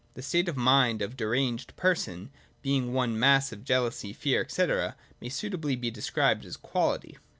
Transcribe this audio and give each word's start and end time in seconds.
The 0.15 0.23
state 0.23 0.49
of 0.49 0.57
mind 0.57 1.03
of 1.03 1.11
a 1.11 1.15
deranged 1.15 1.75
person, 1.75 2.31
being 2.63 2.91
one 2.91 3.19
mass 3.19 3.51
of 3.51 3.63
jealousy, 3.63 4.13
fear, 4.13 4.47
&c., 4.49 4.65
may 5.21 5.29
suitably 5.29 5.75
be 5.75 5.91
described 5.91 6.43
as 6.43 6.57
Quality. 6.57 7.17